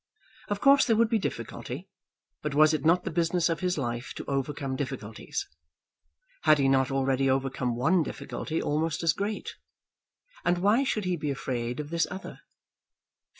[0.47, 1.87] Of course there would be difficulty.
[2.41, 5.45] But was it not the business of his life to overcome difficulties?
[6.41, 9.57] Had he not already overcome one difficulty almost as great;
[10.43, 12.39] and why should he be afraid of this other?